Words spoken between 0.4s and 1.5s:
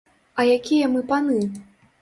А якія мы паны?